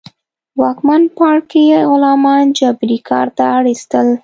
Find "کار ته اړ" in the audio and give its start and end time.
3.09-3.63